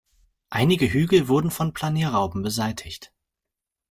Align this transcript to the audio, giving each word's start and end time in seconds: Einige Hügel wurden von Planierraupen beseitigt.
Einige 0.49 0.91
Hügel 0.91 1.27
wurden 1.27 1.51
von 1.51 1.73
Planierraupen 1.75 2.41
beseitigt. 2.41 3.13